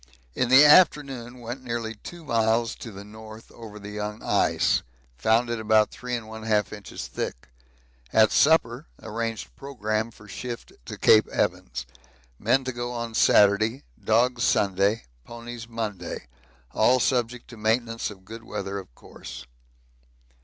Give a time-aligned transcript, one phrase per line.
[0.33, 4.81] In the afternoon went nearly two miles to the north over the young ice;
[5.15, 7.49] found it about 3 1/2 inches thick.
[8.11, 11.85] At supper arranged programme for shift to Cape Evans
[12.39, 16.25] men to go on Saturday dogs Sunday ponies Monday
[16.71, 19.45] all subject to maintenance of good weather of course.